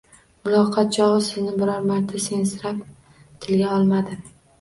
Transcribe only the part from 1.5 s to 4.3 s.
biror marta sensirab tilga olmadi